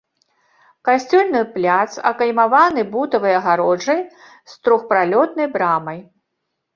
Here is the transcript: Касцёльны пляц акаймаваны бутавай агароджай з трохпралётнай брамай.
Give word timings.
Касцёльны 0.87 1.41
пляц 1.57 1.91
акаймаваны 2.11 2.83
бутавай 2.95 3.35
агароджай 3.41 4.01
з 4.55 4.57
трохпралётнай 4.69 5.47
брамай. 5.57 5.99